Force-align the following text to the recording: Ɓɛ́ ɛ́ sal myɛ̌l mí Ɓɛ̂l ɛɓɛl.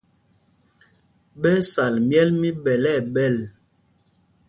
Ɓɛ́ 1.39 1.55
ɛ́ 1.57 1.65
sal 1.71 1.95
myɛ̌l 2.07 2.29
mí 2.39 2.49
Ɓɛ̂l 2.63 2.83
ɛɓɛl. 2.97 3.35